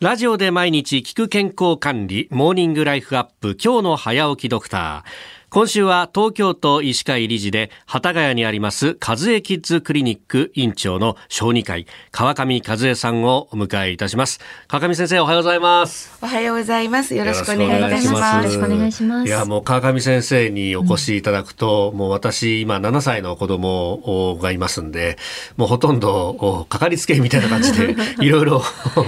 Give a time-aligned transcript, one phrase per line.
[0.00, 5.39] ラジオで毎日聞く健康管理、モーニングライフアップ、今日の早起きドクター。
[5.50, 14.38] 今週は東京都医師会理事で、幡ヶ谷にあります、和江キッズクリニック院長の小児科医、川上和江さんをお迎えいたします。
[14.68, 16.16] 川上先生、おはようございます。
[16.22, 17.16] おはようございます。
[17.16, 18.46] よろしくお願いいたします。
[18.46, 19.26] よろしくお願いします。
[19.26, 25.18] いや、もう川上先生にお越しいただくと、うん、もう私、今7歳の子供がいますんで、
[25.56, 28.60] もうほとんどかかりつけみたいな感じで、 いろいろ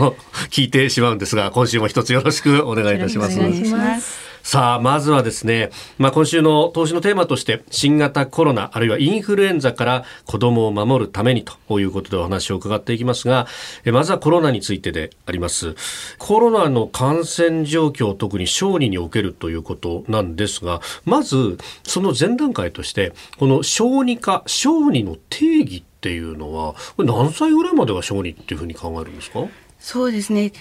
[0.50, 3.38] 聞いてしまうんですが、今週も一つよろしくお願いいたします。
[3.38, 4.32] お願いします。
[4.42, 13.46] さあ、まずはですね、まあ、今週の投資のテーマとして、新型コロナ、あるいはインフルエンザから子供を守るためにということでお話を伺っていきますが、
[13.86, 15.74] まずはコロナについてであります。
[16.18, 29.44] コロナの感染状況、特に小児におけるということなんですが、まず、その前段階として、この小児科、小児の定義っていうのは、これ何歳ぐらいまでは小児っていうふうに考えるんですか？
[29.79, 30.52] そうですね。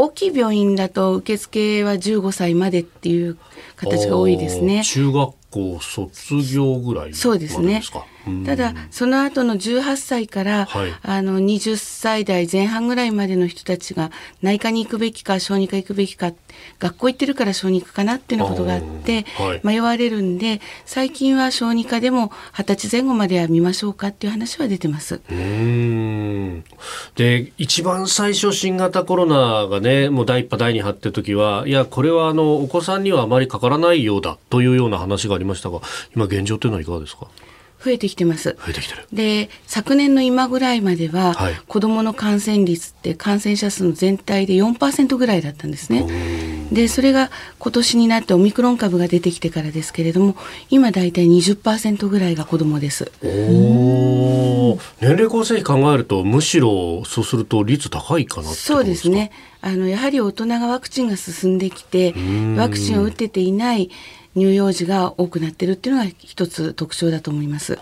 [0.00, 3.36] 大きい病院だと受付は15歳までっていう
[3.76, 4.82] 形が多いですね。
[4.82, 6.14] 中学校卒
[6.54, 7.82] 業ぐらいそうですね。
[8.44, 14.10] ただその後の18歳から、はい、あの20歳代前半ぐらいまでの人たちが
[14.42, 16.32] 内科に行くべきか小児科行くべきか
[16.78, 19.24] 学校行ってるから小児科かなっていうようなことがあって
[19.62, 25.20] 迷われるんで最近は小児科でも二十歳前後までは見ましょうかっていう話は出てます。
[25.30, 26.64] うん。
[27.16, 35.80] で一番最初新型コロナがねもう第一波第二波って時はいやこれはあのお子さんにはあまりかからないようだというような話がありましたが
[36.14, 37.26] 今現状というのはいかがですか？
[37.82, 38.56] 増えてきてます。
[38.58, 39.06] 増えてきてる。
[39.12, 46.06] で、昨年の今ぐらいまでは、はい、子供の感染率って感染者数の全体で4%ぐらいだったんですね。
[46.70, 50.36] で、それが今年になってオミクロン株が出てきてからですけれども、
[50.68, 53.10] 今だいたい20%ぐらいが子供です。
[53.22, 59.32] お年齢構成比考えると、むしろそうすると率高いかなそうですね。
[59.62, 62.14] あの、やはり大人がワクチンが進んできて、
[62.56, 63.90] ワクチンを打ってていない
[64.36, 67.78] 乳幼児が多くなっているっていうのが一つ特徴だと思います。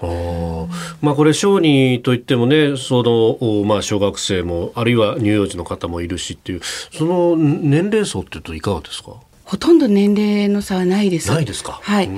[1.01, 9.17] まあこれ小児といってもね、そのまあ小学生もあるいは乳幼児の方もいるしっていうその年齢層っていうといかがですか？
[9.45, 11.31] ほとんど年齢の差はないです。
[11.31, 11.81] ないですか？
[11.83, 12.09] はい。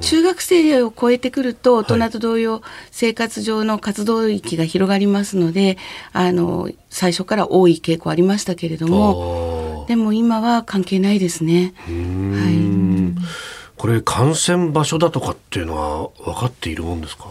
[0.00, 5.76] 中学生を超えてくると、大人と同様、生活上の活動域が広がりますので、
[6.12, 11.74] あの、最初から多い傾向ありましたけれども、でも今は関係ないですね。
[11.86, 13.32] はい。
[13.76, 17.28] これ感染場所だとかっていうのは分かっているもんですか？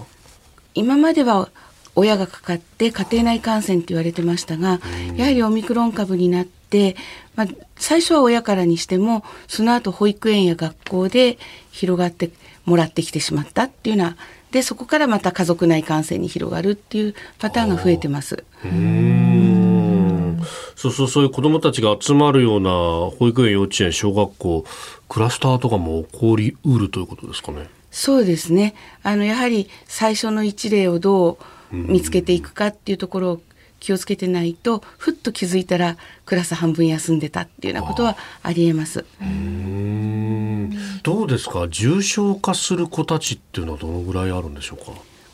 [0.74, 1.50] 今までは
[1.96, 4.80] 親がかかって家庭内感染って言われてましたが、
[5.16, 6.96] やはりオミクロン株になって、
[7.36, 11.38] まあ、最初は親からにしてもその後保育園や学校で
[11.72, 12.32] 広がって
[12.66, 14.18] もらってきてしまったっていうような
[14.52, 18.44] でそこからまた家族内感染に広がるっていうパターンが増えてます。
[20.76, 22.70] そうそうそういう子どもたちが集まるような
[23.18, 24.66] 保育園幼稚園小学校
[25.10, 27.70] クラスターとかも起こりうるということですかね。
[27.92, 31.38] そうですねあのやはり最初の一例をど
[31.74, 33.42] う見つけていくかっていうところを
[33.82, 39.06] 気をつけてないとふっと気づいたらクラス半分休んでたっていうようなことはありえます。
[41.04, 41.68] どうですか？
[41.68, 44.92] 重症化する子たちっていうのはどのぐらいあるんでしょうか？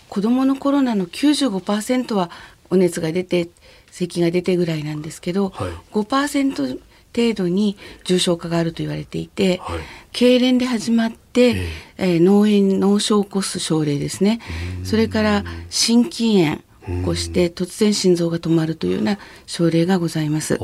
[0.09, 2.29] 子どものコロナの95%は
[2.69, 3.49] お熱が出て
[3.91, 6.79] 咳が出てぐらいなんですけど、はい、5%
[7.15, 9.79] 程度に重症化があると言われていて、はい、
[10.13, 11.65] 痙攣で始まって、えー、
[11.97, 14.39] えー、脳炎脳症を起こす症例ですね。
[14.83, 20.59] それから心筋炎起こして突然心臓が止まるというような症例がございます。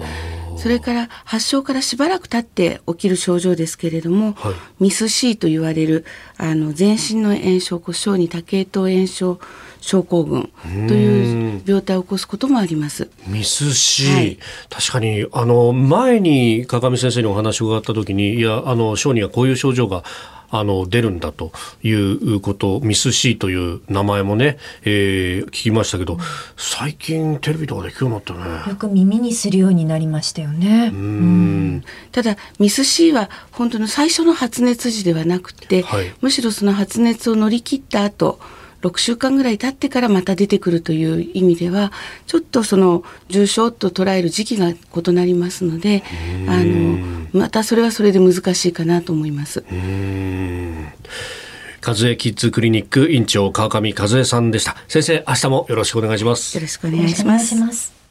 [0.57, 6.05] それから発症からしばらく経って起きる症状ですけれども、はい、ミス C と言われる
[6.37, 9.39] あの全身の炎症故障に多系統炎症
[9.81, 10.49] 症候群
[10.87, 13.09] という病態を起こすこともあります。
[13.27, 20.03] ミス C、はい、確かにあの前に鏡先生にお話を伺った時にいやあの小児はこういう症状が
[20.53, 26.19] あの出るんだということミス C という名前もね、えー、聞きましたけど
[26.55, 28.69] 最近テレビとかで聞くようになったね。
[28.69, 30.91] よく耳にするようになりましたよね。
[30.93, 31.83] うん。
[32.11, 38.39] ただミス C は本当の最初の発熱時ではなくて、はい、むしろその発熱を乗り切った後
[38.83, 41.91] 6週間ぐらい経ってからまた出てくるという意味では
[42.27, 46.03] ちょっとその重症と捉える時期が異なりますので
[46.47, 46.99] あの
[47.31, 49.63] またそれはそれで難しいかなと思います。
[51.85, 54.77] 和江キッズクリニック院長川上和江さんでした。
[54.87, 56.55] 先生明日もよろしくお願いします。
[56.55, 58.02] よろしくお願いします